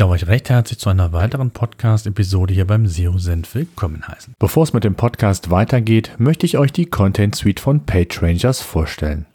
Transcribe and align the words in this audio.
Darf 0.00 0.10
euch 0.10 0.28
recht 0.28 0.48
herzlich 0.48 0.78
zu 0.78 0.88
einer 0.88 1.12
weiteren 1.12 1.50
Podcast-Episode 1.50 2.54
hier 2.54 2.66
beim 2.66 2.86
SEO-Senf 2.86 3.54
willkommen 3.54 4.08
heißen. 4.08 4.32
Bevor 4.38 4.62
es 4.62 4.72
mit 4.72 4.82
dem 4.82 4.94
Podcast 4.94 5.50
weitergeht, 5.50 6.12
möchte 6.16 6.46
ich 6.46 6.56
euch 6.56 6.72
die 6.72 6.86
Content 6.86 7.34
Suite 7.34 7.60
von 7.60 7.84
PageRangers 7.84 8.62
vorstellen. 8.62 9.26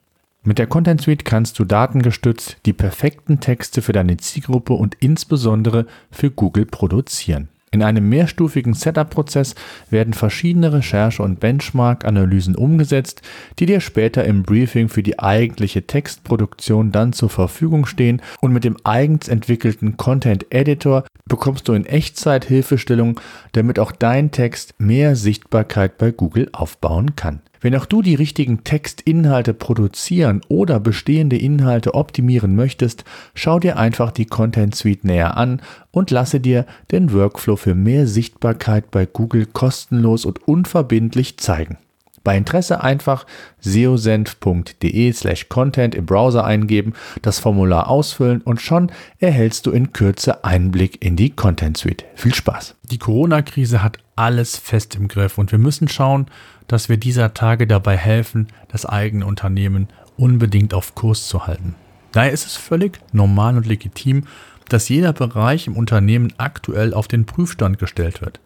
Mit 0.42 0.58
der 0.58 0.66
Content 0.66 1.02
Suite 1.02 1.24
kannst 1.24 1.60
du 1.60 1.66
datengestützt 1.66 2.58
die 2.66 2.74
perfekten 2.74 3.40
Texte 3.40 3.84
für 3.84 3.92
deine 3.92 4.18
Zielgruppe 4.18 4.74
und 4.74 4.96
insbesondere 4.96 5.86
für 6.10 6.32
Google 6.32 6.66
produzieren. 6.66 7.50
In 7.76 7.84
einem 7.84 8.08
mehrstufigen 8.08 8.74
Setup-Prozess 8.74 9.54
werden 9.90 10.14
verschiedene 10.14 10.72
Recherche- 10.72 11.22
und 11.22 11.42
Benchmark-Analysen 11.42 12.56
umgesetzt, 12.56 13.22
die 13.60 13.66
dir 13.66 13.82
später 13.82 14.24
im 14.24 14.44
Briefing 14.44 14.88
für 14.88 15.04
die 15.04 15.20
eigentliche 15.20 15.86
Textproduktion 15.86 16.94
dann 16.94 17.12
zur 17.12 17.30
Verfügung 17.30 17.86
stehen 17.86 18.22
und 18.40 18.54
mit 18.54 18.64
dem 18.64 18.78
eigens 18.86 19.28
entwickelten 19.28 19.98
Content 19.98 20.46
Editor 20.52 21.04
bekommst 21.28 21.68
du 21.68 21.74
in 21.74 21.86
Echtzeit 21.86 22.46
Hilfestellung, 22.46 23.20
damit 23.52 23.78
auch 23.78 23.92
dein 23.92 24.32
Text 24.32 24.76
mehr 24.78 25.18
Sichtbarkeit 25.18 25.98
bei 25.98 26.12
Google 26.12 26.48
aufbauen 26.54 27.18
kann. 27.18 27.42
Wenn 27.66 27.76
auch 27.76 27.88
du 27.88 28.04
die 28.04 28.14
richtigen 28.14 28.64
Textinhalte 28.64 29.56
produzieren 29.56 30.42
oder 30.50 30.80
bestehende 30.80 31.36
Inhalte 31.36 31.96
optimieren 31.96 32.56
möchtest, 32.56 33.06
schau 33.34 33.58
dir 33.58 33.80
einfach 33.80 34.12
die 34.12 34.28
Content 34.28 34.76
Suite 34.76 35.04
näher 35.04 35.36
an 35.36 35.64
und 35.90 36.12
lasse 36.12 36.40
dir 36.40 36.68
den 36.92 37.12
Workflow 37.12 37.56
für 37.56 37.74
mehr 37.74 38.06
Sichtbarkeit 38.06 38.92
bei 38.92 39.08
Google 39.08 39.48
kostenlos 39.48 40.26
und 40.26 40.48
unverbindlich 40.48 41.40
zeigen. 41.40 41.80
Bei 42.24 42.38
Interesse 42.38 42.84
einfach 42.84 43.26
seosenf.de 43.62 45.12
slash 45.14 45.50
content 45.50 45.96
im 45.96 46.06
Browser 46.06 46.44
eingeben, 46.44 46.94
das 47.24 47.40
Formular 47.40 47.90
ausfüllen 47.90 48.42
und 48.42 48.62
schon 48.62 48.92
erhältst 49.20 49.66
du 49.66 49.72
in 49.72 49.92
Kürze 49.92 50.44
Einblick 50.44 51.04
in 51.04 51.16
die 51.16 51.32
Content 51.32 51.78
Suite. 51.78 52.06
Viel 52.14 52.36
Spaß! 52.36 52.76
Die 52.92 53.00
Corona-Krise 53.00 53.82
hat 53.82 53.98
alles 54.16 54.58
fest 54.58 54.96
im 54.96 55.08
Griff 55.08 55.38
und 55.38 55.52
wir 55.52 55.60
müssen 55.60 55.88
schauen, 55.88 56.28
dass 56.68 56.90
wir 56.90 56.98
dieser 56.98 57.34
Tage 57.34 57.68
dabei 57.68 57.98
helfen, 57.98 58.48
das 58.68 58.86
eigene 58.86 59.26
Unternehmen 59.26 59.88
unbedingt 60.18 60.74
auf 60.74 60.96
Kurs 60.96 61.28
zu 61.28 61.48
halten. 61.48 61.76
Daher 62.12 62.32
ist 62.32 62.46
es 62.46 62.56
völlig 62.56 63.00
normal 63.12 63.58
und 63.58 63.66
legitim, 63.66 64.24
dass 64.70 64.90
jeder 64.90 65.14
Bereich 65.14 65.68
im 65.68 65.76
Unternehmen 65.76 66.34
aktuell 66.38 66.94
auf 66.94 67.08
den 67.08 67.26
Prüfstand 67.26 67.78
gestellt 67.78 68.22
wird. 68.22 68.40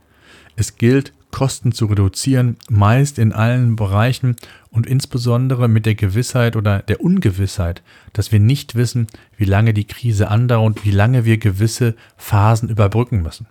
Es 0.56 0.76
gilt, 0.76 1.14
Kosten 1.32 1.72
zu 1.72 1.86
reduzieren, 1.86 2.58
meist 2.70 3.20
in 3.20 3.34
allen 3.34 3.76
Bereichen 3.76 4.36
und 4.72 4.88
insbesondere 4.88 5.68
mit 5.68 5.86
der 5.86 5.96
Gewissheit 5.96 6.56
oder 6.56 6.80
der 6.80 7.02
Ungewissheit, 7.02 7.84
dass 8.14 8.32
wir 8.32 8.40
nicht 8.40 8.76
wissen, 8.76 9.08
wie 9.38 9.46
lange 9.46 9.74
die 9.74 9.86
Krise 9.86 10.30
andauert 10.30 10.78
und 10.78 10.86
wie 10.86 10.92
lange 10.92 11.26
wir 11.26 11.38
gewisse 11.38 11.96
Phasen 12.18 12.70
überbrücken 12.70 13.22
müssen. 13.22 13.48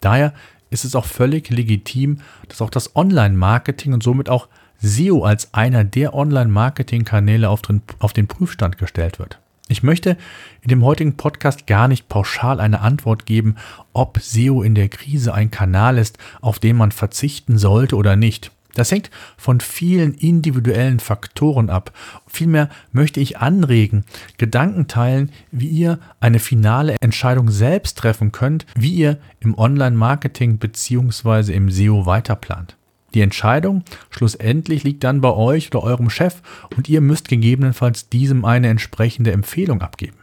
Daher 0.00 0.34
ist 0.76 0.84
es 0.84 0.94
auch 0.94 1.06
völlig 1.06 1.48
legitim, 1.48 2.18
dass 2.48 2.60
auch 2.60 2.68
das 2.68 2.94
Online-Marketing 2.94 3.94
und 3.94 4.02
somit 4.02 4.28
auch 4.28 4.48
SEO 4.78 5.24
als 5.24 5.54
einer 5.54 5.84
der 5.84 6.12
Online-Marketing-Kanäle 6.12 7.48
auf 7.48 7.62
den, 7.62 7.80
auf 7.98 8.12
den 8.12 8.28
Prüfstand 8.28 8.76
gestellt 8.76 9.18
wird. 9.18 9.40
Ich 9.68 9.82
möchte 9.82 10.18
in 10.60 10.68
dem 10.68 10.84
heutigen 10.84 11.16
Podcast 11.16 11.66
gar 11.66 11.88
nicht 11.88 12.10
pauschal 12.10 12.60
eine 12.60 12.82
Antwort 12.82 13.24
geben, 13.24 13.56
ob 13.94 14.18
SEO 14.20 14.62
in 14.62 14.74
der 14.74 14.90
Krise 14.90 15.32
ein 15.32 15.50
Kanal 15.50 15.96
ist, 15.96 16.18
auf 16.42 16.58
den 16.58 16.76
man 16.76 16.92
verzichten 16.92 17.56
sollte 17.56 17.96
oder 17.96 18.14
nicht. 18.14 18.52
Das 18.76 18.92
hängt 18.92 19.10
von 19.38 19.60
vielen 19.60 20.12
individuellen 20.12 21.00
Faktoren 21.00 21.70
ab. 21.70 21.92
Vielmehr 22.26 22.68
möchte 22.92 23.20
ich 23.20 23.38
anregen, 23.38 24.04
Gedanken 24.36 24.86
teilen, 24.86 25.32
wie 25.50 25.68
ihr 25.68 25.98
eine 26.20 26.38
finale 26.38 26.96
Entscheidung 27.00 27.50
selbst 27.50 27.96
treffen 27.96 28.32
könnt, 28.32 28.66
wie 28.76 28.94
ihr 28.94 29.18
im 29.40 29.56
Online-Marketing 29.56 30.58
bzw. 30.58 31.54
im 31.54 31.70
SEO 31.70 32.04
weiterplant. 32.04 32.76
Die 33.14 33.22
Entscheidung 33.22 33.82
schlussendlich 34.10 34.84
liegt 34.84 35.04
dann 35.04 35.22
bei 35.22 35.32
euch 35.32 35.68
oder 35.74 35.82
eurem 35.82 36.10
Chef 36.10 36.42
und 36.76 36.90
ihr 36.90 37.00
müsst 37.00 37.28
gegebenenfalls 37.28 38.10
diesem 38.10 38.44
eine 38.44 38.68
entsprechende 38.68 39.32
Empfehlung 39.32 39.80
abgeben. 39.80 40.18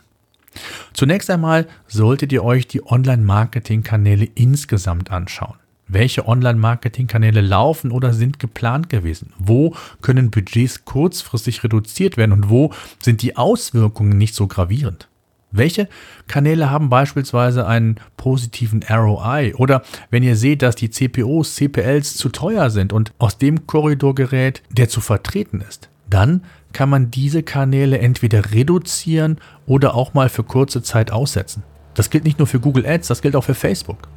Zunächst 0.93 1.31
einmal 1.31 1.65
solltet 1.87 2.31
ihr 2.31 2.43
euch 2.43 2.67
die 2.67 2.85
Online-Marketing-Kanäle 2.85 4.29
insgesamt 4.35 5.09
anschauen. 5.09 5.62
Welche 5.93 6.27
Online-Marketing-Kanäle 6.27 7.41
laufen 7.41 7.91
oder 7.91 8.13
sind 8.13 8.39
geplant 8.39 8.89
gewesen? 8.89 9.31
Wo 9.37 9.75
können 10.01 10.31
Budgets 10.31 10.85
kurzfristig 10.85 11.63
reduziert 11.63 12.17
werden 12.17 12.31
und 12.31 12.49
wo 12.49 12.73
sind 12.99 13.21
die 13.21 13.37
Auswirkungen 13.37 14.17
nicht 14.17 14.33
so 14.33 14.47
gravierend? 14.47 15.07
Welche 15.51 15.87
Kanäle 16.27 16.71
haben 16.71 16.89
beispielsweise 16.89 17.67
einen 17.67 17.97
positiven 18.17 18.83
ROI? 18.89 19.53
Oder 19.55 19.83
wenn 20.09 20.23
ihr 20.23 20.35
seht, 20.35 20.63
dass 20.63 20.75
die 20.75 20.89
CPOs, 20.89 21.53
CPLs 21.53 22.15
zu 22.15 22.29
teuer 22.29 22.71
sind 22.71 22.91
und 22.91 23.13
aus 23.19 23.37
dem 23.37 23.67
Korridor 23.67 24.15
gerät, 24.15 24.63
der 24.71 24.89
zu 24.89 24.99
vertreten 24.99 25.61
ist, 25.61 25.89
dann 26.09 26.43
kann 26.73 26.89
man 26.89 27.11
diese 27.11 27.43
Kanäle 27.43 27.99
entweder 27.99 28.51
reduzieren 28.51 29.37
oder 29.67 29.93
auch 29.93 30.15
mal 30.15 30.29
für 30.29 30.43
kurze 30.43 30.81
Zeit 30.81 31.11
aussetzen. 31.11 31.61
Das 31.93 32.09
gilt 32.09 32.23
nicht 32.23 32.39
nur 32.39 32.47
für 32.47 32.59
Google 32.59 32.87
Ads, 32.87 33.09
das 33.09 33.21
gilt 33.21 33.35
auch 33.35 33.43
für 33.43 33.53
Facebook. 33.53 34.07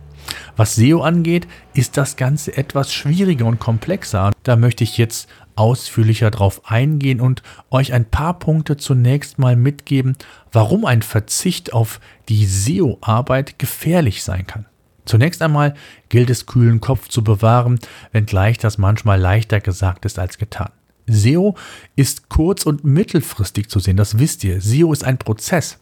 Was 0.56 0.74
SEO 0.74 1.02
angeht, 1.02 1.46
ist 1.74 1.96
das 1.96 2.16
Ganze 2.16 2.56
etwas 2.56 2.92
schwieriger 2.92 3.46
und 3.46 3.58
komplexer. 3.58 4.32
Da 4.42 4.56
möchte 4.56 4.84
ich 4.84 4.98
jetzt 4.98 5.28
ausführlicher 5.54 6.30
drauf 6.30 6.62
eingehen 6.64 7.20
und 7.20 7.42
euch 7.70 7.92
ein 7.92 8.04
paar 8.04 8.38
Punkte 8.38 8.76
zunächst 8.76 9.38
mal 9.38 9.56
mitgeben, 9.56 10.16
warum 10.52 10.84
ein 10.84 11.02
Verzicht 11.02 11.72
auf 11.72 12.00
die 12.28 12.46
SEO-Arbeit 12.46 13.58
gefährlich 13.58 14.22
sein 14.22 14.46
kann. 14.46 14.66
Zunächst 15.06 15.40
einmal 15.40 15.74
gilt 16.08 16.30
es, 16.30 16.46
kühlen 16.46 16.80
Kopf 16.80 17.08
zu 17.08 17.22
bewahren, 17.22 17.78
wenngleich 18.12 18.58
das 18.58 18.76
manchmal 18.76 19.20
leichter 19.20 19.60
gesagt 19.60 20.04
ist 20.04 20.18
als 20.18 20.36
getan. 20.36 20.70
SEO 21.06 21.54
ist 21.94 22.28
kurz- 22.28 22.66
und 22.66 22.84
mittelfristig 22.84 23.68
zu 23.68 23.78
sehen, 23.78 23.96
das 23.96 24.18
wisst 24.18 24.42
ihr. 24.44 24.60
SEO 24.60 24.92
ist 24.92 25.04
ein 25.04 25.18
Prozess. 25.18 25.78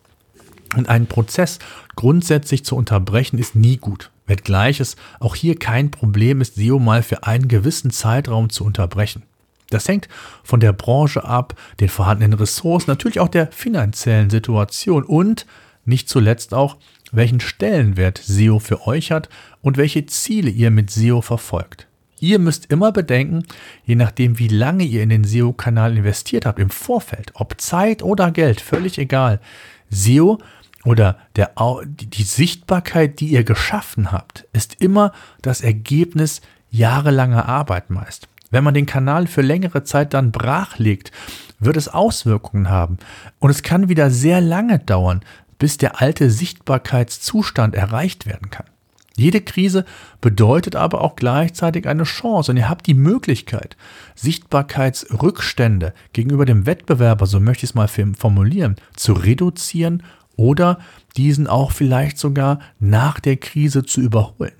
Und 0.76 0.88
einen 0.88 1.06
Prozess 1.06 1.58
grundsätzlich 1.96 2.64
zu 2.64 2.76
unterbrechen 2.76 3.38
ist 3.38 3.54
nie 3.54 3.76
gut. 3.76 4.10
Wenngleich 4.26 4.80
es 4.80 4.96
auch 5.20 5.34
hier 5.34 5.58
kein 5.58 5.90
Problem 5.90 6.40
ist, 6.40 6.56
SEO 6.56 6.78
mal 6.78 7.02
für 7.02 7.24
einen 7.24 7.48
gewissen 7.48 7.90
Zeitraum 7.90 8.50
zu 8.50 8.64
unterbrechen. 8.64 9.22
Das 9.70 9.88
hängt 9.88 10.08
von 10.42 10.60
der 10.60 10.72
Branche 10.72 11.24
ab, 11.24 11.54
den 11.80 11.88
vorhandenen 11.88 12.34
Ressourcen, 12.34 12.90
natürlich 12.90 13.20
auch 13.20 13.28
der 13.28 13.48
finanziellen 13.48 14.30
Situation 14.30 15.02
und 15.02 15.46
nicht 15.84 16.08
zuletzt 16.08 16.54
auch, 16.54 16.76
welchen 17.12 17.40
Stellenwert 17.40 18.18
SEO 18.18 18.58
für 18.58 18.86
euch 18.86 19.10
hat 19.10 19.28
und 19.62 19.76
welche 19.76 20.06
Ziele 20.06 20.50
ihr 20.50 20.70
mit 20.70 20.90
SEO 20.90 21.20
verfolgt. 21.20 21.86
Ihr 22.20 22.38
müsst 22.38 22.66
immer 22.70 22.92
bedenken, 22.92 23.44
je 23.84 23.96
nachdem, 23.96 24.38
wie 24.38 24.48
lange 24.48 24.84
ihr 24.84 25.02
in 25.02 25.10
den 25.10 25.24
SEO-Kanal 25.24 25.96
investiert 25.96 26.46
habt, 26.46 26.58
im 26.58 26.70
Vorfeld, 26.70 27.32
ob 27.34 27.60
Zeit 27.60 28.02
oder 28.02 28.30
Geld, 28.30 28.60
völlig 28.60 28.98
egal. 28.98 29.40
SEO 29.90 30.38
oder 30.84 31.18
der, 31.36 31.52
die 31.88 32.22
Sichtbarkeit, 32.22 33.20
die 33.20 33.28
ihr 33.28 33.44
geschaffen 33.44 34.12
habt, 34.12 34.46
ist 34.52 34.80
immer 34.80 35.12
das 35.42 35.60
Ergebnis 35.60 36.42
jahrelanger 36.70 37.48
Arbeit 37.48 37.90
meist. 37.90 38.28
Wenn 38.50 38.64
man 38.64 38.74
den 38.74 38.86
Kanal 38.86 39.26
für 39.26 39.42
längere 39.42 39.82
Zeit 39.84 40.14
dann 40.14 40.30
brachlegt, 40.30 41.10
wird 41.58 41.76
es 41.76 41.88
Auswirkungen 41.88 42.68
haben. 42.68 42.98
Und 43.38 43.50
es 43.50 43.62
kann 43.62 43.88
wieder 43.88 44.10
sehr 44.10 44.40
lange 44.40 44.78
dauern, 44.78 45.22
bis 45.58 45.78
der 45.78 46.00
alte 46.00 46.30
Sichtbarkeitszustand 46.30 47.74
erreicht 47.74 48.26
werden 48.26 48.50
kann. 48.50 48.66
Jede 49.16 49.40
Krise 49.40 49.84
bedeutet 50.20 50.74
aber 50.74 51.00
auch 51.00 51.14
gleichzeitig 51.14 51.86
eine 51.86 52.02
Chance 52.02 52.50
und 52.50 52.56
ihr 52.56 52.68
habt 52.68 52.86
die 52.86 52.94
Möglichkeit, 52.94 53.76
Sichtbarkeitsrückstände 54.16 55.94
gegenüber 56.12 56.44
dem 56.44 56.66
Wettbewerber, 56.66 57.26
so 57.26 57.38
möchte 57.38 57.64
ich 57.64 57.70
es 57.70 57.74
mal 57.74 57.88
formulieren, 57.88 58.74
zu 58.96 59.12
reduzieren 59.12 60.02
oder 60.36 60.78
diesen 61.16 61.46
auch 61.46 61.72
vielleicht 61.72 62.18
sogar 62.18 62.60
nach 62.80 63.20
der 63.20 63.36
Krise 63.36 63.84
zu 63.84 64.00
überholen. 64.00 64.52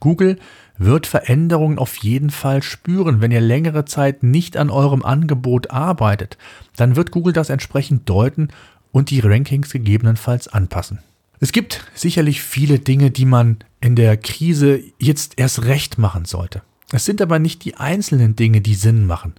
Google 0.00 0.38
wird 0.78 1.06
Veränderungen 1.06 1.78
auf 1.78 1.96
jeden 1.96 2.30
Fall 2.30 2.62
spüren. 2.62 3.20
Wenn 3.20 3.30
ihr 3.30 3.40
längere 3.40 3.84
Zeit 3.86 4.22
nicht 4.22 4.56
an 4.56 4.70
eurem 4.70 5.02
Angebot 5.02 5.70
arbeitet, 5.70 6.36
dann 6.76 6.96
wird 6.96 7.10
Google 7.10 7.32
das 7.32 7.50
entsprechend 7.50 8.08
deuten 8.08 8.48
und 8.92 9.10
die 9.10 9.20
Rankings 9.20 9.70
gegebenenfalls 9.70 10.48
anpassen. 10.48 10.98
Es 11.40 11.52
gibt 11.52 11.84
sicherlich 11.94 12.42
viele 12.42 12.78
Dinge, 12.78 13.10
die 13.10 13.26
man 13.26 13.58
in 13.80 13.94
der 13.94 14.16
Krise 14.16 14.80
jetzt 14.98 15.34
erst 15.38 15.64
recht 15.64 15.98
machen 15.98 16.24
sollte. 16.24 16.62
Es 16.92 17.04
sind 17.04 17.20
aber 17.20 17.38
nicht 17.38 17.64
die 17.64 17.76
einzelnen 17.76 18.36
Dinge, 18.36 18.60
die 18.60 18.74
Sinn 18.74 19.06
machen. 19.06 19.34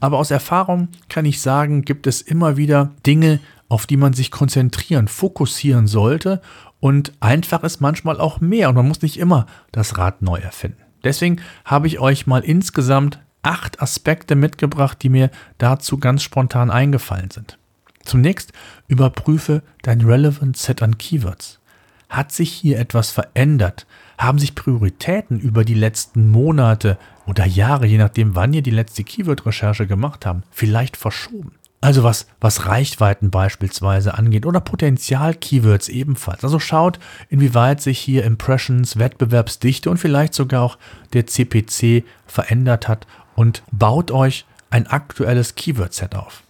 Aber 0.00 0.18
aus 0.18 0.30
Erfahrung 0.30 0.88
kann 1.08 1.24
ich 1.24 1.40
sagen, 1.40 1.82
gibt 1.82 2.06
es 2.06 2.20
immer 2.20 2.56
wieder 2.56 2.92
Dinge, 3.06 3.40
auf 3.68 3.86
die 3.86 3.96
man 3.96 4.12
sich 4.12 4.30
konzentrieren, 4.30 5.08
fokussieren 5.08 5.86
sollte. 5.86 6.40
Und 6.80 7.12
einfach 7.20 7.62
ist 7.62 7.80
manchmal 7.80 8.20
auch 8.20 8.40
mehr 8.40 8.68
und 8.68 8.76
man 8.76 8.88
muss 8.88 9.02
nicht 9.02 9.18
immer 9.18 9.46
das 9.72 9.98
Rad 9.98 10.22
neu 10.22 10.38
erfinden. 10.38 10.82
Deswegen 11.04 11.40
habe 11.64 11.86
ich 11.86 12.00
euch 12.00 12.26
mal 12.26 12.42
insgesamt 12.42 13.20
acht 13.42 13.80
Aspekte 13.80 14.34
mitgebracht, 14.34 14.98
die 15.02 15.08
mir 15.08 15.30
dazu 15.58 15.98
ganz 15.98 16.22
spontan 16.22 16.70
eingefallen 16.70 17.30
sind. 17.30 17.58
Zunächst 18.04 18.52
überprüfe 18.88 19.62
dein 19.82 20.00
Relevant 20.00 20.56
Set 20.56 20.82
an 20.82 20.98
Keywords. 20.98 21.60
Hat 22.08 22.32
sich 22.32 22.50
hier 22.50 22.78
etwas 22.78 23.10
verändert? 23.10 23.86
Haben 24.16 24.38
sich 24.38 24.54
Prioritäten 24.54 25.38
über 25.38 25.64
die 25.64 25.74
letzten 25.74 26.30
Monate 26.30 26.98
oder 27.26 27.44
Jahre, 27.44 27.86
je 27.86 27.98
nachdem, 27.98 28.34
wann 28.34 28.54
ihr 28.54 28.62
die 28.62 28.70
letzte 28.70 29.04
Keyword-Recherche 29.04 29.86
gemacht 29.86 30.24
habt, 30.24 30.44
vielleicht 30.50 30.96
verschoben? 30.96 31.52
Also 31.80 32.02
was, 32.02 32.26
was 32.40 32.66
Reichweiten 32.66 33.30
beispielsweise 33.30 34.14
angeht 34.14 34.46
oder 34.46 34.60
Potenzial-Keywords 34.60 35.88
ebenfalls. 35.88 36.42
Also 36.42 36.58
schaut, 36.58 36.98
inwieweit 37.28 37.80
sich 37.80 37.98
hier 38.00 38.24
Impressions, 38.24 38.98
Wettbewerbsdichte 38.98 39.88
und 39.88 39.98
vielleicht 39.98 40.34
sogar 40.34 40.62
auch 40.62 40.78
der 41.12 41.26
CPC 41.26 42.04
verändert 42.26 42.88
hat 42.88 43.06
und 43.36 43.62
baut 43.70 44.10
euch 44.10 44.44
ein 44.70 44.88
aktuelles 44.88 45.54
Keyword-Set 45.54 46.16
auf. 46.16 46.42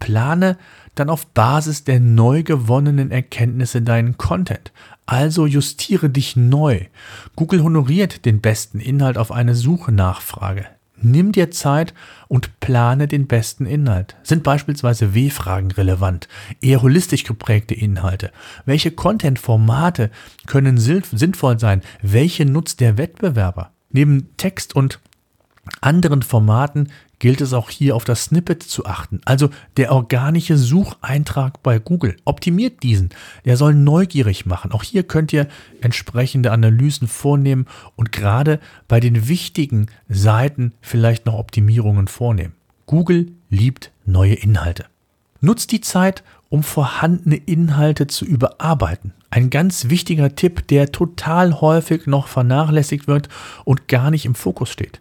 Plane 0.00 0.58
dann 0.96 1.10
auf 1.10 1.26
Basis 1.28 1.84
der 1.84 2.00
neu 2.00 2.42
gewonnenen 2.42 3.10
Erkenntnisse 3.10 3.82
deinen 3.82 4.18
Content. 4.18 4.72
Also 5.04 5.46
justiere 5.46 6.10
dich 6.10 6.34
neu. 6.34 6.86
Google 7.36 7.62
honoriert 7.62 8.24
den 8.24 8.40
besten 8.40 8.80
Inhalt 8.80 9.18
auf 9.18 9.30
eine 9.30 9.54
Suchnachfrage. 9.54 10.66
Nimm 11.02 11.32
dir 11.32 11.50
Zeit 11.50 11.94
und 12.28 12.58
plane 12.60 13.06
den 13.06 13.26
besten 13.26 13.66
Inhalt. 13.66 14.16
Sind 14.22 14.42
beispielsweise 14.42 15.14
W-Fragen 15.14 15.70
relevant? 15.72 16.28
Eher 16.60 16.82
holistisch 16.82 17.24
geprägte 17.24 17.74
Inhalte? 17.74 18.32
Welche 18.64 18.90
Content-Formate 18.90 20.10
können 20.46 20.78
sinnvoll 20.78 21.58
sein? 21.58 21.82
Welche 22.02 22.46
nutzt 22.46 22.80
der 22.80 22.96
Wettbewerber? 22.98 23.72
Neben 23.90 24.36
Text 24.36 24.74
und 24.74 25.00
anderen 25.80 26.22
Formaten 26.22 26.88
gilt 27.18 27.40
es 27.40 27.52
auch 27.52 27.70
hier 27.70 27.96
auf 27.96 28.04
das 28.04 28.24
Snippet 28.24 28.62
zu 28.62 28.84
achten. 28.84 29.20
Also 29.24 29.50
der 29.76 29.92
organische 29.92 30.56
Sucheintrag 30.56 31.62
bei 31.62 31.78
Google. 31.78 32.16
Optimiert 32.24 32.82
diesen. 32.82 33.10
Der 33.44 33.56
soll 33.56 33.74
neugierig 33.74 34.46
machen. 34.46 34.72
Auch 34.72 34.82
hier 34.82 35.02
könnt 35.02 35.32
ihr 35.32 35.48
entsprechende 35.80 36.52
Analysen 36.52 37.08
vornehmen 37.08 37.66
und 37.96 38.12
gerade 38.12 38.60
bei 38.88 39.00
den 39.00 39.28
wichtigen 39.28 39.86
Seiten 40.08 40.72
vielleicht 40.80 41.26
noch 41.26 41.34
Optimierungen 41.34 42.08
vornehmen. 42.08 42.54
Google 42.86 43.32
liebt 43.50 43.90
neue 44.04 44.34
Inhalte. 44.34 44.84
Nutzt 45.40 45.72
die 45.72 45.80
Zeit, 45.80 46.22
um 46.48 46.62
vorhandene 46.62 47.36
Inhalte 47.36 48.06
zu 48.06 48.24
überarbeiten. 48.24 49.12
Ein 49.30 49.50
ganz 49.50 49.88
wichtiger 49.88 50.34
Tipp, 50.34 50.66
der 50.68 50.92
total 50.92 51.60
häufig 51.60 52.06
noch 52.06 52.28
vernachlässigt 52.28 53.08
wird 53.08 53.28
und 53.64 53.88
gar 53.88 54.10
nicht 54.10 54.24
im 54.24 54.34
Fokus 54.34 54.70
steht. 54.70 55.00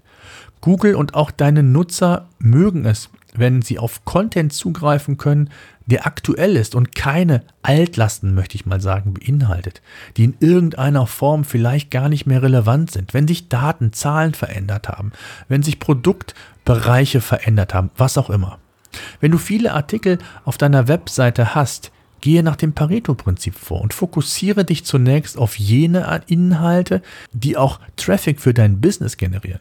Google 0.66 0.96
und 0.96 1.14
auch 1.14 1.30
deine 1.30 1.62
Nutzer 1.62 2.28
mögen 2.40 2.86
es, 2.86 3.12
wenn 3.36 3.62
sie 3.62 3.78
auf 3.78 4.04
Content 4.04 4.52
zugreifen 4.52 5.16
können, 5.16 5.52
der 5.86 6.08
aktuell 6.08 6.56
ist 6.56 6.74
und 6.74 6.96
keine 6.96 7.44
Altlasten, 7.62 8.34
möchte 8.34 8.56
ich 8.56 8.66
mal 8.66 8.82
sagen, 8.82 9.14
beinhaltet, 9.14 9.84
die 10.18 10.24
in 10.24 10.36
irgendeiner 10.40 11.06
Form 11.06 11.44
vielleicht 11.44 11.92
gar 11.92 12.10
nicht 12.10 12.26
mehr 12.26 12.42
relevant 12.42 12.90
sind, 12.90 13.14
wenn 13.14 13.28
sich 13.28 13.48
Daten, 13.48 13.94
Zahlen 13.94 14.34
verändert 14.34 14.90
haben, 14.90 15.12
wenn 15.50 15.62
sich 15.62 15.80
Produktbereiche 15.80 17.22
verändert 17.22 17.76
haben, 17.76 17.92
was 17.96 18.18
auch 18.18 18.32
immer. 18.32 18.58
Wenn 19.20 19.30
du 19.30 19.38
viele 19.38 19.72
Artikel 19.72 20.18
auf 20.46 20.58
deiner 20.58 20.88
Webseite 20.88 21.54
hast, 21.54 21.92
gehe 22.22 22.42
nach 22.42 22.56
dem 22.56 22.74
Pareto-Prinzip 22.74 23.54
vor 23.54 23.82
und 23.82 23.94
fokussiere 23.94 24.66
dich 24.66 24.84
zunächst 24.84 25.38
auf 25.38 25.60
jene 25.60 26.24
Inhalte, 26.26 27.04
die 27.34 27.56
auch 27.56 27.80
Traffic 27.98 28.40
für 28.40 28.56
dein 28.56 28.82
Business 28.82 29.18
generieren. 29.18 29.60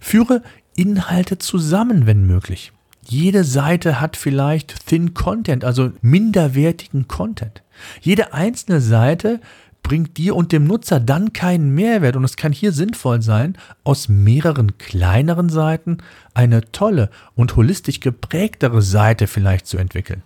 Führe 0.00 0.42
Inhalte 0.76 1.38
zusammen, 1.38 2.06
wenn 2.06 2.26
möglich. 2.26 2.72
Jede 3.08 3.44
Seite 3.44 4.00
hat 4.00 4.16
vielleicht 4.16 4.86
Thin 4.86 5.14
Content, 5.14 5.64
also 5.64 5.92
minderwertigen 6.02 7.06
Content. 7.06 7.62
Jede 8.00 8.32
einzelne 8.32 8.80
Seite 8.80 9.40
bringt 9.82 10.16
dir 10.16 10.34
und 10.34 10.50
dem 10.50 10.66
Nutzer 10.66 10.98
dann 10.98 11.32
keinen 11.32 11.72
Mehrwert 11.72 12.16
und 12.16 12.24
es 12.24 12.36
kann 12.36 12.50
hier 12.50 12.72
sinnvoll 12.72 13.22
sein, 13.22 13.56
aus 13.84 14.08
mehreren 14.08 14.78
kleineren 14.78 15.48
Seiten 15.48 15.98
eine 16.34 16.72
tolle 16.72 17.10
und 17.36 17.54
holistisch 17.54 18.00
geprägtere 18.00 18.82
Seite 18.82 19.28
vielleicht 19.28 19.68
zu 19.68 19.78
entwickeln. 19.78 20.22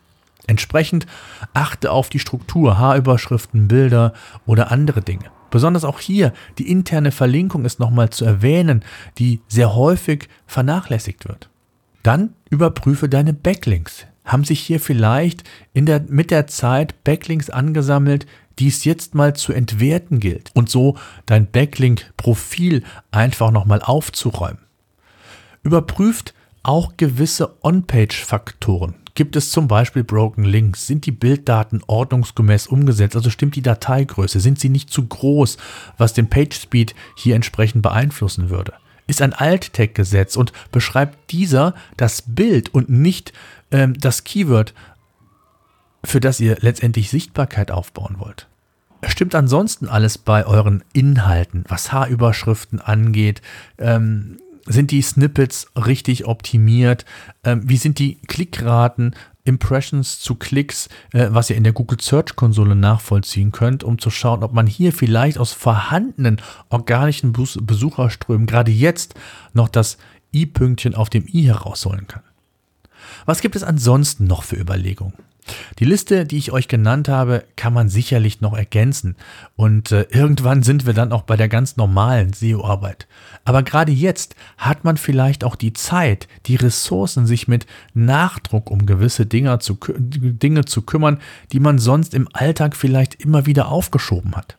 Entsprechend 0.47 1.07
achte 1.53 1.93
auf 1.93 2.09
die 2.09 2.19
Struktur, 2.19 2.79
Haarüberschriften, 2.79 3.69
Bilder 3.69 4.15
oder 4.47 4.73
andere 4.73 5.03
Dinge. 5.03 5.27
Besonders 5.51 5.85
auch 5.85 6.01
hier 6.01 6.33
die 6.59 6.71
interne 6.71 7.13
Verlinkung 7.13 7.65
ist 7.65 7.81
nochmal 7.81 8.11
zu 8.11 8.25
erwähnen, 8.25 8.85
die 9.19 9.41
sehr 9.49 9.75
häufig 9.75 10.29
vernachlässigt 10.47 11.29
wird. 11.29 11.51
Dann 12.03 12.35
überprüfe 12.51 13.09
deine 13.09 13.33
Backlinks. 13.33 14.07
Haben 14.25 14.45
sich 14.45 14.61
hier 14.61 14.81
vielleicht 14.81 15.45
der, 15.75 16.03
mit 16.09 16.31
der 16.31 16.47
Zeit 16.47 17.05
Backlinks 17.05 17.51
angesammelt, 17.51 18.27
die 18.59 18.69
es 18.69 18.85
jetzt 18.85 19.15
mal 19.15 19.35
zu 19.35 19.53
entwerten 19.53 20.21
gilt 20.21 20.51
und 20.55 20.69
so 20.69 20.97
dein 21.27 21.51
Backlink-Profil 21.51 22.85
einfach 23.11 23.51
nochmal 23.51 23.81
aufzuräumen. 23.83 24.59
Überprüft 25.63 26.35
auch 26.63 26.97
gewisse 26.97 27.57
On-Page-Faktoren. 27.63 28.95
Gibt 29.21 29.37
es 29.37 29.51
zum 29.51 29.69
Beispiel 29.69 30.03
Broken 30.03 30.45
Links? 30.45 30.87
Sind 30.87 31.05
die 31.05 31.13
Bilddaten 31.13 31.83
ordnungsgemäß 31.87 32.69
umgesetzt? 32.69 33.17
Also 33.17 33.29
stimmt 33.29 33.55
die 33.55 33.61
Dateigröße? 33.61 34.41
Sind 34.41 34.59
sie 34.59 34.71
nicht 34.71 34.89
zu 34.89 35.07
groß, 35.07 35.59
was 35.99 36.15
den 36.15 36.31
Page 36.31 36.59
Speed 36.59 36.95
hier 37.19 37.37
entsprechend 37.37 37.83
beeinflussen 37.83 38.49
würde? 38.49 38.73
Ist 39.07 39.21
ein 39.21 39.35
Alt-Tag 39.35 39.95
gesetzt 39.95 40.39
und 40.39 40.55
beschreibt 40.73 41.33
dieser 41.33 41.75
das 41.99 42.23
Bild 42.23 42.73
und 42.73 42.89
nicht 42.89 43.35
ähm, 43.71 43.93
das 43.93 44.25
Keyword, 44.25 44.73
für 46.03 46.21
das 46.21 46.41
ihr 46.41 46.57
letztendlich 46.61 47.11
Sichtbarkeit 47.11 47.71
aufbauen 47.71 48.15
wollt? 48.21 48.49
Stimmt 49.07 49.35
ansonsten 49.35 49.87
alles 49.87 50.17
bei 50.17 50.47
euren 50.47 50.83
Inhalten, 50.95 51.67
was 51.69 51.93
Haarüberschriften 51.93 52.81
angeht? 52.81 53.43
Ähm, 53.77 54.39
sind 54.73 54.91
die 54.91 55.03
Snippets 55.03 55.67
richtig 55.75 56.27
optimiert? 56.27 57.05
Ähm, 57.45 57.63
wie 57.65 57.77
sind 57.77 57.99
die 57.99 58.17
Klickraten, 58.27 59.15
Impressions 59.45 60.21
zu 60.21 60.35
Klicks, 60.35 60.89
äh, 61.13 61.29
was 61.31 61.51
ihr 61.51 61.57
in 61.57 61.65
der 61.65 61.73
Google 61.73 62.01
Search 62.01 62.37
Konsole 62.37 62.77
nachvollziehen 62.77 63.53
könnt, 63.53 63.83
um 63.85 63.99
zu 63.99 64.11
schauen, 64.11 64.43
ob 64.43 64.53
man 64.53 64.67
hier 64.67 64.93
vielleicht 64.93 65.39
aus 65.39 65.53
vorhandenen 65.53 66.41
organischen 66.69 67.33
Besucherströmen 67.33 68.47
gerade 68.47 68.71
jetzt 68.71 69.15
noch 69.53 69.69
das 69.69 69.99
i-Pünktchen 70.33 70.95
auf 70.95 71.11
dem 71.11 71.27
i 71.27 71.45
herausholen 71.45 72.07
kann. 72.07 72.23
Was 73.27 73.41
gibt 73.41 73.57
es 73.57 73.65
ansonsten 73.65 74.27
noch 74.27 74.45
für 74.45 74.57
Überlegungen? 74.57 75.15
Die 75.79 75.85
Liste, 75.85 76.25
die 76.25 76.39
ich 76.39 76.53
euch 76.53 76.69
genannt 76.69 77.09
habe, 77.09 77.45
kann 77.57 77.73
man 77.73 77.89
sicherlich 77.89 78.41
noch 78.41 78.57
ergänzen 78.57 79.17
und 79.57 79.93
äh, 79.93 80.07
irgendwann 80.11 80.63
sind 80.63 80.87
wir 80.87 80.95
dann 80.95 81.13
auch 81.13 81.23
bei 81.23 81.37
der 81.37 81.49
ganz 81.49 81.77
normalen 81.77 82.33
SEO-Arbeit. 82.33 83.07
Aber 83.45 83.63
gerade 83.63 83.93
jetzt 83.93 84.37
hat 84.59 84.85
man 84.85 84.97
vielleicht 84.97 85.45
auch 85.45 85.57
die 85.57 85.73
Zeit, 85.73 86.29
die 86.47 86.57
Ressourcen, 86.57 87.27
sich 87.27 87.49
mit 87.49 87.67
Nachdruck 87.95 88.71
um 88.71 88.87
gewisse 88.87 89.27
Dinge 89.27 89.59
zu, 89.59 89.79
Dinge 89.99 90.65
zu 90.65 90.83
kümmern, 90.83 91.21
die 91.53 91.61
man 91.61 91.79
sonst 91.79 92.15
im 92.15 92.29
Alltag 92.33 92.77
vielleicht 92.77 93.17
immer 93.17 93.47
wieder 93.47 93.69
aufgeschoben 93.69 94.37
hat. 94.37 94.57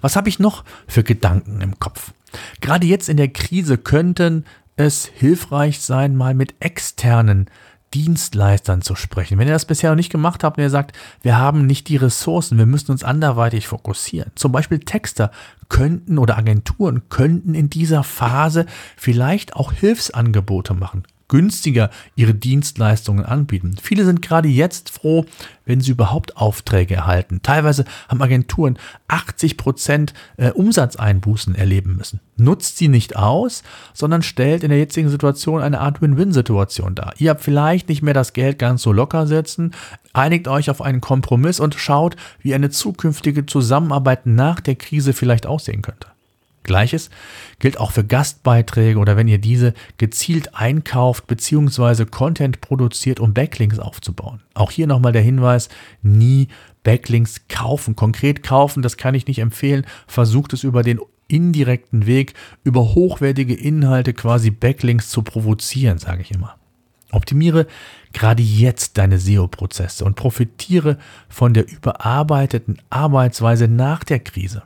Was 0.00 0.16
habe 0.16 0.28
ich 0.28 0.38
noch 0.38 0.64
für 0.86 1.02
Gedanken 1.02 1.60
im 1.60 1.78
Kopf? 1.78 2.12
Gerade 2.60 2.86
jetzt 2.86 3.08
in 3.08 3.16
der 3.16 3.28
Krise 3.28 3.78
könnten 3.78 4.44
es 4.76 5.06
hilfreich 5.06 5.80
sein, 5.80 6.16
mal 6.16 6.34
mit 6.34 6.54
externen 6.60 7.50
Dienstleistern 7.94 8.82
zu 8.82 8.94
sprechen. 8.94 9.38
Wenn 9.38 9.48
ihr 9.48 9.54
das 9.54 9.64
bisher 9.64 9.90
noch 9.90 9.96
nicht 9.96 10.12
gemacht 10.12 10.44
habt 10.44 10.58
und 10.58 10.62
ihr 10.62 10.70
sagt, 10.70 10.96
wir 11.22 11.38
haben 11.38 11.66
nicht 11.66 11.88
die 11.88 11.96
Ressourcen, 11.96 12.58
wir 12.58 12.66
müssen 12.66 12.92
uns 12.92 13.04
anderweitig 13.04 13.66
fokussieren. 13.66 14.30
Zum 14.34 14.52
Beispiel 14.52 14.78
Texter 14.78 15.30
könnten 15.68 16.18
oder 16.18 16.38
Agenturen 16.38 17.08
könnten 17.08 17.54
in 17.54 17.70
dieser 17.70 18.04
Phase 18.04 18.66
vielleicht 18.96 19.56
auch 19.56 19.72
Hilfsangebote 19.72 20.74
machen. 20.74 21.04
Günstiger 21.30 21.90
ihre 22.16 22.34
Dienstleistungen 22.34 23.24
anbieten. 23.24 23.76
Viele 23.80 24.04
sind 24.04 24.20
gerade 24.20 24.48
jetzt 24.48 24.90
froh, 24.90 25.24
wenn 25.64 25.80
sie 25.80 25.92
überhaupt 25.92 26.36
Aufträge 26.36 26.96
erhalten. 26.96 27.40
Teilweise 27.42 27.84
haben 28.08 28.20
Agenturen 28.20 28.78
80 29.08 29.56
Prozent 29.56 30.12
äh, 30.36 30.50
Umsatzeinbußen 30.50 31.54
erleben 31.54 31.96
müssen. 31.96 32.20
Nutzt 32.36 32.78
sie 32.78 32.88
nicht 32.88 33.16
aus, 33.16 33.62
sondern 33.94 34.22
stellt 34.22 34.64
in 34.64 34.70
der 34.70 34.78
jetzigen 34.78 35.08
Situation 35.08 35.62
eine 35.62 35.80
Art 35.80 36.02
Win-Win-Situation 36.02 36.96
dar. 36.96 37.14
Ihr 37.18 37.30
habt 37.30 37.42
vielleicht 37.42 37.88
nicht 37.88 38.02
mehr 38.02 38.14
das 38.14 38.32
Geld 38.32 38.58
ganz 38.58 38.82
so 38.82 38.92
locker 38.92 39.28
setzen, 39.28 39.72
einigt 40.12 40.48
euch 40.48 40.68
auf 40.68 40.82
einen 40.82 41.00
Kompromiss 41.00 41.60
und 41.60 41.76
schaut, 41.76 42.16
wie 42.42 42.54
eine 42.54 42.70
zukünftige 42.70 43.46
Zusammenarbeit 43.46 44.26
nach 44.26 44.58
der 44.58 44.74
Krise 44.74 45.12
vielleicht 45.12 45.46
aussehen 45.46 45.82
könnte. 45.82 46.08
Gleiches 46.62 47.10
gilt 47.58 47.78
auch 47.78 47.92
für 47.92 48.04
Gastbeiträge 48.04 48.98
oder 48.98 49.16
wenn 49.16 49.28
ihr 49.28 49.38
diese 49.38 49.74
gezielt 49.98 50.54
einkauft 50.54 51.26
bzw. 51.26 52.04
Content 52.04 52.60
produziert, 52.60 53.20
um 53.20 53.34
Backlinks 53.34 53.78
aufzubauen. 53.78 54.42
Auch 54.54 54.70
hier 54.70 54.86
nochmal 54.86 55.12
der 55.12 55.22
Hinweis, 55.22 55.68
nie 56.02 56.48
Backlinks 56.82 57.48
kaufen. 57.48 57.96
Konkret 57.96 58.42
kaufen, 58.42 58.82
das 58.82 58.96
kann 58.96 59.14
ich 59.14 59.26
nicht 59.26 59.38
empfehlen. 59.38 59.86
Versucht 60.06 60.52
es 60.52 60.64
über 60.64 60.82
den 60.82 61.00
indirekten 61.28 62.06
Weg, 62.06 62.34
über 62.64 62.94
hochwertige 62.94 63.54
Inhalte 63.54 64.12
quasi 64.12 64.50
Backlinks 64.50 65.10
zu 65.10 65.22
provozieren, 65.22 65.98
sage 65.98 66.22
ich 66.22 66.32
immer. 66.32 66.56
Optimiere 67.12 67.66
gerade 68.12 68.42
jetzt 68.42 68.98
deine 68.98 69.18
SEO-Prozesse 69.18 70.04
und 70.04 70.16
profitiere 70.16 70.98
von 71.28 71.54
der 71.54 71.68
überarbeiteten 71.68 72.78
Arbeitsweise 72.88 73.68
nach 73.68 74.04
der 74.04 74.20
Krise. 74.20 74.62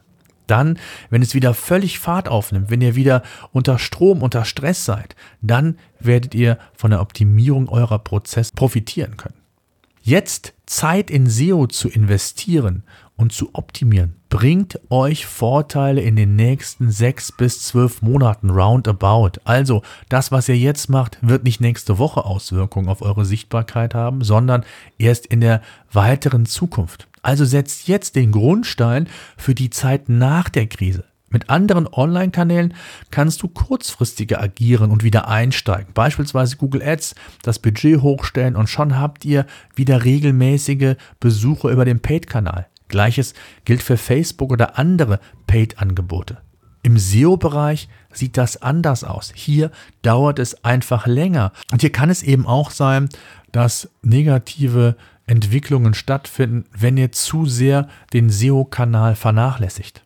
Dann, 0.47 0.79
wenn 1.11 1.23
es 1.23 1.35
wieder 1.35 1.55
völlig 1.55 1.99
Fahrt 1.99 2.29
aufnimmt, 2.29 2.71
wenn 2.71 2.81
ihr 2.81 2.95
wieder 2.95 3.23
unter 3.53 3.79
Strom, 3.79 4.23
unter 4.23 4.45
Stress 4.45 4.85
seid, 4.85 5.17
dann 5.41 5.79
werdet 6.01 6.35
ihr 6.35 6.59
von 6.75 6.91
der 6.91 7.01
Optimierung 7.01 7.69
eurer 7.69 7.99
Prozesse 7.99 8.53
profitieren 8.55 9.17
können. 9.17 9.45
Jetzt 10.03 10.53
Zeit 10.67 11.11
in 11.11 11.31
SEO 11.31 11.67
zu 11.67 11.89
investieren 11.89 12.83
und 13.17 13.33
zu 13.33 13.55
optimieren, 13.55 14.17
bringt 14.29 14.79
euch 14.91 15.25
Vorteile 15.25 16.03
in 16.03 16.17
den 16.17 16.37
nächsten 16.37 16.91
sechs 16.91 17.33
bis 17.33 17.63
zwölf 17.63 18.03
Monaten 18.03 18.51
roundabout. 18.51 19.41
Also 19.45 19.83
das, 20.09 20.31
was 20.31 20.49
ihr 20.49 20.59
jetzt 20.59 20.91
macht, 20.91 21.17
wird 21.23 21.45
nicht 21.45 21.61
nächste 21.61 21.99
Woche 21.99 22.25
Auswirkungen 22.25 22.89
auf 22.89 23.01
eure 23.01 23.25
Sichtbarkeit 23.25 23.95
haben, 23.95 24.23
sondern 24.23 24.65
erst 24.99 25.27
in 25.27 25.41
der 25.41 25.63
weiteren 25.91 26.45
Zukunft. 26.45 27.09
Also 27.25 27.45
setzt 27.47 27.89
jetzt 27.89 28.17
den 28.17 28.33
Grundstein 28.33 29.09
für 29.37 29.55
die 29.55 29.71
Zeit 29.71 30.09
nach 30.09 30.51
der 30.51 30.67
Krise. 30.67 31.05
Mit 31.31 31.51
anderen 31.51 31.89
Online-Kanälen 31.89 32.75
kannst 33.11 33.43
du 33.43 33.49
kurzfristiger 33.49 34.41
agieren 34.41 34.91
und 34.91 35.03
wieder 35.03 35.27
einsteigen. 35.27 35.93
Beispielsweise 35.95 36.57
Google 36.57 36.83
Ads, 36.83 37.15
das 37.43 37.59
Budget 37.59 38.03
hochstellen 38.03 38.55
und 38.55 38.69
schon 38.69 38.99
habt 38.99 39.25
ihr 39.25 39.47
wieder 39.75 40.05
regelmäßige 40.05 40.97
Besuche 41.19 41.71
über 41.71 41.85
den 41.85 42.01
Paid-Kanal. 42.01 42.67
Gleiches 42.89 43.35
gilt 43.65 43.83
für 43.83 43.97
Facebook 43.97 44.53
oder 44.53 44.79
andere 44.79 45.19
Paid-Angebote. 45.47 46.39
Im 46.85 46.99
SEO-Bereich 46.99 47.89
sieht 48.13 48.37
das 48.37 48.61
anders 48.61 49.03
aus. 49.03 49.33
Hier 49.35 49.71
dauert 50.03 50.39
es 50.39 50.63
einfach 50.63 51.07
länger. 51.07 51.53
Und 51.73 51.81
hier 51.81 51.91
kann 51.91 52.11
es 52.11 52.23
eben 52.23 52.47
auch 52.47 52.71
sein, 52.71 53.09
dass 53.51 53.89
negative 54.03 54.95
Entwicklungen 55.27 55.95
stattfinden, 55.95 56.65
wenn 56.77 56.97
ihr 56.97 57.13
zu 57.13 57.47
sehr 57.47 57.89
den 58.13 58.31
SEO-Kanal 58.31 59.17
vernachlässigt. 59.17 60.05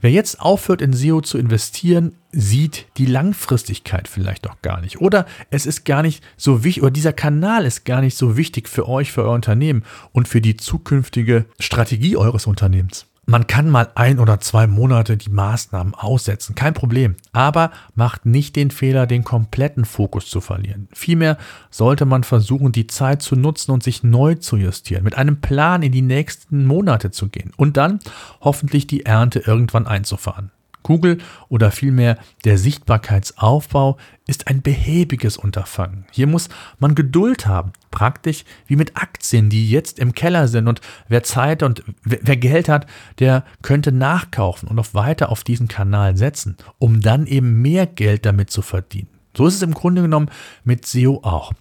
Wer 0.00 0.10
jetzt 0.10 0.40
aufhört, 0.40 0.82
in 0.82 0.92
SEO 0.92 1.22
zu 1.22 1.38
investieren, 1.38 2.16
sieht 2.30 2.86
die 2.98 3.06
Langfristigkeit 3.06 4.08
vielleicht 4.08 4.46
auch 4.48 4.60
gar 4.60 4.80
nicht. 4.80 5.00
Oder 5.00 5.26
es 5.50 5.64
ist 5.64 5.84
gar 5.84 6.02
nicht 6.02 6.22
so 6.36 6.62
wichtig, 6.64 6.82
oder 6.82 6.90
dieser 6.90 7.14
Kanal 7.14 7.64
ist 7.64 7.84
gar 7.84 8.02
nicht 8.02 8.16
so 8.16 8.36
wichtig 8.36 8.68
für 8.68 8.88
euch, 8.88 9.12
für 9.12 9.22
euer 9.22 9.32
Unternehmen 9.32 9.84
und 10.12 10.28
für 10.28 10.40
die 10.40 10.56
zukünftige 10.56 11.46
Strategie 11.58 12.16
eures 12.16 12.46
Unternehmens. 12.46 13.06
Man 13.28 13.48
kann 13.48 13.68
mal 13.68 13.90
ein 13.96 14.20
oder 14.20 14.38
zwei 14.38 14.68
Monate 14.68 15.16
die 15.16 15.30
Maßnahmen 15.30 15.94
aussetzen, 15.94 16.54
kein 16.54 16.74
Problem. 16.74 17.16
Aber 17.32 17.72
macht 17.96 18.24
nicht 18.24 18.54
den 18.54 18.70
Fehler, 18.70 19.08
den 19.08 19.24
kompletten 19.24 19.84
Fokus 19.84 20.30
zu 20.30 20.40
verlieren. 20.40 20.86
Vielmehr 20.92 21.36
sollte 21.68 22.04
man 22.06 22.22
versuchen, 22.22 22.70
die 22.70 22.86
Zeit 22.86 23.22
zu 23.22 23.34
nutzen 23.34 23.72
und 23.72 23.82
sich 23.82 24.04
neu 24.04 24.36
zu 24.36 24.56
justieren, 24.56 25.02
mit 25.02 25.16
einem 25.18 25.40
Plan 25.40 25.82
in 25.82 25.90
die 25.90 26.02
nächsten 26.02 26.66
Monate 26.66 27.10
zu 27.10 27.28
gehen 27.28 27.52
und 27.56 27.76
dann 27.76 27.98
hoffentlich 28.42 28.86
die 28.86 29.04
Ernte 29.04 29.40
irgendwann 29.40 29.88
einzufahren. 29.88 30.52
Google 30.86 31.18
oder 31.48 31.72
vielmehr 31.72 32.16
der 32.44 32.58
Sichtbarkeitsaufbau 32.58 33.96
ist 34.28 34.46
ein 34.46 34.62
behäbiges 34.62 35.36
Unterfangen. 35.36 36.06
Hier 36.12 36.28
muss 36.28 36.48
man 36.78 36.94
Geduld 36.94 37.48
haben, 37.48 37.72
praktisch 37.90 38.44
wie 38.68 38.76
mit 38.76 38.96
Aktien, 38.96 39.50
die 39.50 39.68
jetzt 39.68 39.98
im 39.98 40.14
Keller 40.14 40.46
sind 40.46 40.68
und 40.68 40.80
wer 41.08 41.24
Zeit 41.24 41.64
und 41.64 41.82
wer 42.04 42.36
Geld 42.36 42.68
hat, 42.68 42.86
der 43.18 43.44
könnte 43.62 43.90
nachkaufen 43.90 44.68
und 44.68 44.76
noch 44.76 44.94
weiter 44.94 45.30
auf 45.30 45.42
diesen 45.42 45.66
Kanal 45.66 46.16
setzen, 46.16 46.56
um 46.78 47.00
dann 47.00 47.26
eben 47.26 47.60
mehr 47.62 47.86
Geld 47.86 48.24
damit 48.24 48.50
zu 48.50 48.62
verdienen. 48.62 49.08
So 49.36 49.48
ist 49.48 49.56
es 49.56 49.62
im 49.62 49.74
Grunde 49.74 50.02
genommen 50.02 50.30
mit 50.62 50.86
SEO 50.86 51.20
auch. 51.24 51.52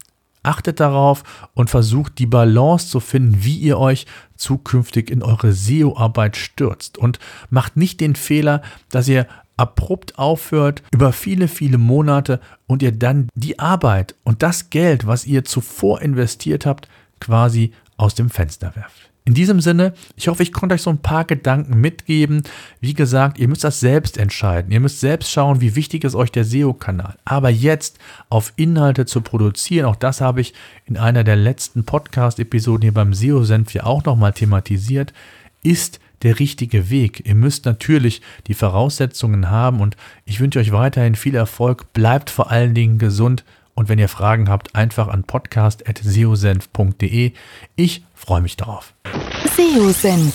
Achtet 0.44 0.80
darauf 0.80 1.24
und 1.56 1.72
versucht 1.72 2.20
die 2.20 2.28
Balance 2.28 2.90
zu 2.90 3.00
finden, 3.00 3.44
wie 3.44 3.58
ihr 3.58 3.80
euch 3.80 4.06
zukünftig 4.36 5.10
in 5.10 5.24
eure 5.24 5.54
SEO-Arbeit 5.54 6.38
stürzt. 6.38 6.98
Und 6.98 7.20
macht 7.50 7.78
nicht 7.78 8.00
den 8.02 8.16
Fehler, 8.16 8.62
dass 8.90 9.08
ihr 9.08 9.28
abrupt 9.58 10.20
aufhört 10.20 10.84
über 10.92 11.14
viele, 11.14 11.48
viele 11.48 11.78
Monate 11.78 12.40
und 12.68 12.84
ihr 12.84 12.92
dann 12.92 13.30
die 13.36 13.60
Arbeit 13.60 14.16
und 14.24 14.44
das 14.44 14.70
Geld, 14.70 15.08
was 15.08 15.26
ihr 15.26 15.46
zuvor 15.46 16.02
investiert 16.02 16.66
habt, 16.66 16.90
quasi 17.20 17.72
aus 17.98 18.16
dem 18.16 18.30
Fenster 18.30 18.76
werft. 18.76 19.12
In 19.28 19.34
diesem 19.34 19.60
Sinne, 19.60 19.94
ich 20.16 20.28
hoffe, 20.28 20.44
ich 20.44 20.54
konnte 20.54 20.76
euch 20.76 20.84
so 20.84 20.92
ein 20.92 21.00
paar 21.00 21.26
Gedanken 21.26 21.82
mitgeben. 21.82 22.44
Wie 22.80 22.94
gesagt, 22.94 23.40
ihr 23.40 23.48
müsst 23.48 23.64
das 23.64 23.80
selbst 23.80 24.20
entscheiden. 24.20 24.72
Ihr 24.72 24.80
müsst 24.80 25.00
selbst 25.00 25.32
schauen, 25.32 25.62
wie 25.62 25.76
wichtig 25.76 26.04
ist 26.04 26.14
euch 26.14 26.32
der 26.32 26.46
SEO-Kanal. 26.46 27.18
Aber 27.26 27.50
jetzt 27.50 27.98
auf 28.30 28.54
Inhalte 28.56 29.08
zu 29.08 29.22
produzieren, 29.22 29.88
auch 29.88 29.96
das 29.96 30.22
habe 30.22 30.42
ich 30.42 30.54
in 30.86 30.98
einer 30.98 31.24
der 31.24 31.38
letzten 31.38 31.86
Podcast-Episoden 31.86 32.84
hier 32.84 32.94
beim 32.94 33.16
SEO-Senf 33.16 33.74
ja 33.74 33.86
auch 33.86 34.04
nochmal 34.04 34.34
thematisiert, 34.34 35.12
ist 35.64 36.00
der 36.22 36.38
richtige 36.38 36.92
Weg. 36.92 37.26
Ihr 37.26 37.36
müsst 37.36 37.66
natürlich 37.66 38.22
die 38.46 38.54
Voraussetzungen 38.54 39.50
haben 39.50 39.82
und 39.82 39.98
ich 40.26 40.40
wünsche 40.40 40.60
euch 40.60 40.72
weiterhin 40.72 41.16
viel 41.16 41.34
Erfolg. 41.34 41.94
Bleibt 41.94 42.30
vor 42.30 42.52
allen 42.52 42.76
Dingen 42.76 43.00
gesund 43.00 43.44
und 43.76 43.90
wenn 43.90 44.00
ihr 44.00 44.10
Fragen 44.10 44.50
habt, 44.50 44.74
einfach 44.74 45.10
an 45.10 45.24
podcast.seosenf.de. 45.24 47.34
Ich 47.76 48.04
freue 48.14 48.42
mich 48.42 48.58
darauf. 48.58 48.96
SEO-Senf. 49.56 50.34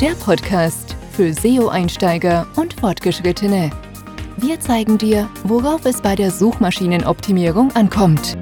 Der 0.00 0.14
Podcast 0.16 0.96
für 1.12 1.32
SEO-Einsteiger 1.32 2.46
und 2.56 2.74
Fortgeschrittene. 2.74 3.70
Wir 4.36 4.58
zeigen 4.58 4.98
dir, 4.98 5.28
worauf 5.44 5.84
es 5.84 6.00
bei 6.00 6.16
der 6.16 6.30
Suchmaschinenoptimierung 6.30 7.74
ankommt. 7.76 8.36